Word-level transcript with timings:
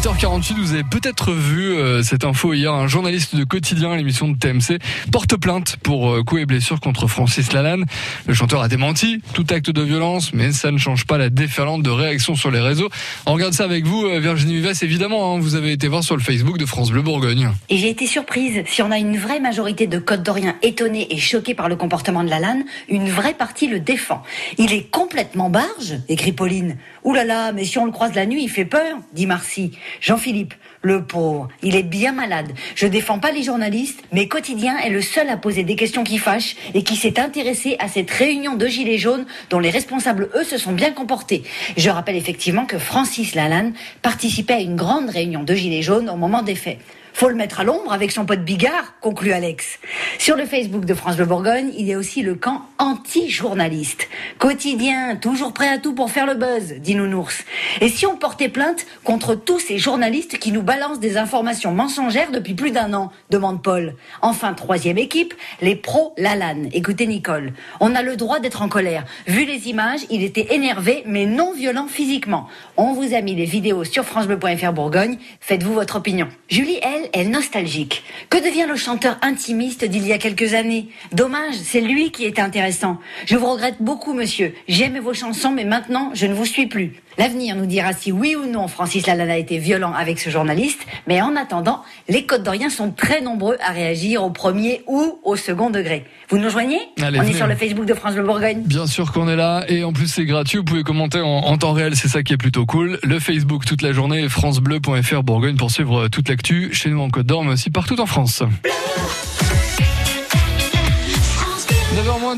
7h48, 0.00 0.54
vous 0.54 0.72
avez 0.72 0.82
peut-être 0.82 1.32
vu 1.32 1.74
euh, 1.74 2.02
cette 2.02 2.24
info 2.24 2.54
hier. 2.54 2.72
Un 2.72 2.88
journaliste 2.88 3.36
de 3.36 3.44
quotidien, 3.44 3.94
l'émission 3.96 4.28
de 4.28 4.38
TMC, 4.38 4.78
porte 5.12 5.36
plainte 5.36 5.76
pour 5.82 6.10
euh, 6.10 6.22
coups 6.22 6.40
et 6.40 6.46
blessures 6.46 6.80
contre 6.80 7.06
Francis 7.06 7.52
Lalanne. 7.52 7.84
Le 8.26 8.32
chanteur 8.32 8.62
a 8.62 8.68
démenti 8.68 9.20
tout 9.34 9.44
acte 9.50 9.68
de 9.68 9.82
violence, 9.82 10.32
mais 10.32 10.52
ça 10.52 10.70
ne 10.70 10.78
change 10.78 11.04
pas 11.04 11.18
la 11.18 11.28
déferlante 11.28 11.82
de 11.82 11.90
réactions 11.90 12.34
sur 12.34 12.50
les 12.50 12.60
réseaux. 12.60 12.88
On 13.26 13.34
regarde 13.34 13.52
ça 13.52 13.64
avec 13.64 13.84
vous, 13.84 14.06
euh, 14.06 14.20
Virginie 14.20 14.54
Vives, 14.62 14.72
évidemment. 14.80 15.34
Hein, 15.34 15.38
vous 15.38 15.54
avez 15.54 15.72
été 15.72 15.86
voir 15.86 16.02
sur 16.02 16.16
le 16.16 16.22
Facebook 16.22 16.56
de 16.56 16.64
France 16.64 16.92
Bleu 16.92 17.02
Bourgogne. 17.02 17.50
Et 17.68 17.76
j'ai 17.76 17.90
été 17.90 18.06
surprise. 18.06 18.62
Si 18.68 18.80
on 18.80 18.90
a 18.90 18.96
une 18.96 19.18
vraie 19.18 19.40
majorité 19.40 19.86
de 19.86 19.98
Côte 19.98 20.22
d'Oriens 20.22 20.56
étonnés 20.62 21.08
et 21.10 21.18
choqués 21.18 21.54
par 21.54 21.68
le 21.68 21.76
comportement 21.76 22.24
de 22.24 22.30
Lalanne, 22.30 22.64
une 22.88 23.10
vraie 23.10 23.34
partie 23.34 23.66
le 23.66 23.80
défend. 23.80 24.22
Il 24.56 24.72
est 24.72 24.90
complètement 24.90 25.50
barge, 25.50 25.98
écrit 26.08 26.32
Pauline. 26.32 26.78
Ouh 27.04 27.12
là 27.12 27.24
là, 27.24 27.52
mais 27.52 27.64
si 27.64 27.76
on 27.76 27.84
le 27.84 27.92
croise 27.92 28.14
la 28.14 28.24
nuit, 28.24 28.44
il 28.44 28.48
fait 28.48 28.64
peur, 28.64 28.96
dit 29.12 29.26
Marcy. 29.26 29.72
Jean-Philippe, 30.00 30.54
le 30.82 31.04
pauvre, 31.04 31.48
il 31.62 31.76
est 31.76 31.82
bien 31.82 32.12
malade. 32.12 32.52
Je 32.74 32.86
défends 32.86 33.18
pas 33.18 33.32
les 33.32 33.42
journalistes, 33.42 34.02
mais 34.12 34.28
Quotidien 34.28 34.78
est 34.78 34.90
le 34.90 35.02
seul 35.02 35.28
à 35.28 35.36
poser 35.36 35.62
des 35.62 35.76
questions 35.76 36.04
qui 36.04 36.18
fâchent 36.18 36.56
et 36.74 36.82
qui 36.82 36.96
s'est 36.96 37.20
intéressé 37.20 37.76
à 37.78 37.88
cette 37.88 38.10
réunion 38.10 38.56
de 38.56 38.66
gilets 38.66 38.98
jaunes 38.98 39.26
dont 39.50 39.58
les 39.58 39.70
responsables, 39.70 40.30
eux, 40.34 40.44
se 40.44 40.58
sont 40.58 40.72
bien 40.72 40.92
comportés. 40.92 41.42
Je 41.76 41.90
rappelle 41.90 42.16
effectivement 42.16 42.66
que 42.66 42.78
Francis 42.78 43.34
Lalanne 43.34 43.74
participait 44.02 44.54
à 44.54 44.60
une 44.60 44.76
grande 44.76 45.10
réunion 45.10 45.42
de 45.42 45.54
gilets 45.54 45.82
jaunes 45.82 46.08
au 46.08 46.16
moment 46.16 46.42
des 46.42 46.54
faits. 46.54 46.78
Faut 47.20 47.28
le 47.28 47.34
mettre 47.34 47.60
à 47.60 47.64
l'ombre 47.64 47.92
avec 47.92 48.12
son 48.12 48.24
pote 48.24 48.46
Bigard, 48.46 48.94
conclut 49.02 49.32
Alex. 49.32 49.78
Sur 50.18 50.36
le 50.36 50.46
Facebook 50.46 50.86
de 50.86 50.94
France 50.94 51.16
de 51.16 51.24
Bourgogne, 51.24 51.70
il 51.76 51.84
y 51.84 51.92
a 51.92 51.98
aussi 51.98 52.22
le 52.22 52.34
camp 52.34 52.62
anti-journaliste. 52.78 54.08
Quotidien, 54.38 55.16
toujours 55.16 55.52
prêt 55.52 55.68
à 55.68 55.76
tout 55.76 55.94
pour 55.94 56.10
faire 56.10 56.24
le 56.24 56.32
buzz, 56.32 56.76
dit 56.78 56.94
Nounours. 56.94 57.44
Et 57.82 57.90
si 57.90 58.06
on 58.06 58.16
portait 58.16 58.48
plainte 58.48 58.86
contre 59.04 59.34
tous 59.34 59.58
ces 59.58 59.76
journalistes 59.76 60.38
qui 60.38 60.50
nous 60.50 60.62
balancent 60.62 60.98
des 60.98 61.18
informations 61.18 61.72
mensongères 61.72 62.30
depuis 62.30 62.54
plus 62.54 62.70
d'un 62.70 62.94
an, 62.94 63.12
demande 63.28 63.62
Paul. 63.62 63.96
Enfin, 64.22 64.54
troisième 64.54 64.96
équipe, 64.96 65.34
les 65.60 65.76
pros 65.76 66.14
Lalanne. 66.16 66.70
Écoutez 66.72 67.06
Nicole. 67.06 67.52
On 67.80 67.94
a 67.94 68.00
le 68.00 68.16
droit 68.16 68.40
d'être 68.40 68.62
en 68.62 68.70
colère. 68.70 69.04
Vu 69.26 69.44
les 69.44 69.68
images, 69.68 70.00
il 70.08 70.24
était 70.24 70.54
énervé, 70.54 71.02
mais 71.04 71.26
non 71.26 71.52
violent 71.52 71.86
physiquement. 71.86 72.48
On 72.78 72.94
vous 72.94 73.12
a 73.12 73.20
mis 73.20 73.34
les 73.34 73.44
vidéos 73.44 73.84
sur 73.84 74.06
francebleu.fr 74.06 74.72
Bourgogne. 74.72 75.18
Faites-vous 75.40 75.74
votre 75.74 75.96
opinion. 75.96 76.26
Julie, 76.48 76.80
elle, 76.82 77.09
est 77.12 77.24
nostalgique. 77.24 78.02
Que 78.28 78.38
devient 78.38 78.66
le 78.68 78.76
chanteur 78.76 79.18
intimiste 79.22 79.84
d'il 79.84 80.06
y 80.06 80.12
a 80.12 80.18
quelques 80.18 80.54
années? 80.54 80.88
Dommage, 81.12 81.54
c'est 81.54 81.80
lui 81.80 82.10
qui 82.10 82.24
était 82.24 82.42
intéressant. 82.42 82.98
Je 83.26 83.36
vous 83.36 83.50
regrette 83.50 83.76
beaucoup, 83.80 84.12
monsieur. 84.12 84.54
J'aime 84.68 84.98
vos 84.98 85.14
chansons, 85.14 85.50
mais 85.50 85.64
maintenant, 85.64 86.10
je 86.14 86.26
ne 86.26 86.34
vous 86.34 86.46
suis 86.46 86.66
plus. 86.66 86.94
L'avenir 87.18 87.56
nous 87.56 87.66
dira 87.66 87.92
si 87.92 88.12
oui 88.12 88.34
ou 88.36 88.46
non 88.46 88.68
Francis 88.68 89.06
Lalanne 89.06 89.30
a 89.30 89.36
été 89.36 89.58
violent 89.58 89.92
avec 89.92 90.18
ce 90.20 90.30
journaliste, 90.30 90.80
mais 91.06 91.20
en 91.20 91.36
attendant, 91.36 91.82
les 92.08 92.24
Côtes 92.24 92.42
d'Oriens 92.42 92.70
sont 92.70 92.90
très 92.92 93.20
nombreux 93.20 93.56
à 93.66 93.72
réagir 93.72 94.22
au 94.22 94.30
premier 94.30 94.82
ou 94.86 95.18
au 95.24 95.36
second 95.36 95.70
degré. 95.70 96.04
Vous 96.28 96.38
nous 96.38 96.44
rejoignez 96.44 96.78
Allez, 97.02 97.18
On 97.18 97.22
venez. 97.22 97.34
est 97.34 97.36
sur 97.36 97.46
le 97.46 97.56
Facebook 97.56 97.84
de 97.84 97.94
France 97.94 98.14
Bleu 98.14 98.22
Bourgogne. 98.22 98.62
Bien 98.64 98.86
sûr 98.86 99.12
qu'on 99.12 99.28
est 99.28 99.36
là 99.36 99.64
et 99.68 99.84
en 99.84 99.92
plus 99.92 100.06
c'est 100.06 100.24
gratuit, 100.24 100.58
vous 100.58 100.64
pouvez 100.64 100.82
commenter 100.82 101.20
en, 101.20 101.26
en 101.28 101.58
temps 101.58 101.72
réel, 101.72 101.96
c'est 101.96 102.08
ça 102.08 102.22
qui 102.22 102.32
est 102.32 102.38
plutôt 102.38 102.64
cool. 102.64 102.98
Le 103.02 103.18
Facebook 103.18 103.64
toute 103.66 103.82
la 103.82 103.92
journée, 103.92 104.28
francebleu.fr 104.28 105.22
Bourgogne 105.22 105.56
pour 105.56 105.70
suivre 105.70 106.08
toute 106.08 106.28
l'actu 106.28 106.70
chez 106.72 106.88
nous 106.90 107.00
en 107.00 107.10
Côte 107.10 107.26
d'Or 107.26 107.44
mais 107.44 107.52
aussi 107.52 107.70
partout 107.70 108.00
en 108.00 108.06
France. 108.06 108.42
9h 111.96 112.20
moins 112.20 112.36